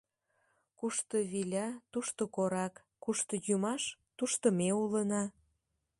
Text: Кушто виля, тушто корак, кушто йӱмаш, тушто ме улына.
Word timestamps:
Кушто 0.79 1.17
виля, 1.31 1.67
тушто 1.91 2.21
корак, 2.35 2.73
кушто 3.03 3.33
йӱмаш, 3.45 3.83
тушто 4.17 4.45
ме 4.57 4.69
улына. 4.83 5.23